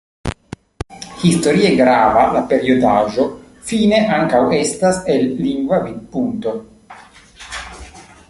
Historie 1.23 1.73
grava 1.81 2.23
la 2.35 2.39
periodaĵo 2.53 3.27
fine 3.71 4.01
ankaŭ 4.17 4.41
estas 4.61 4.97
el 5.17 5.29
lingva 5.45 5.81
vidpunkto. 5.87 6.57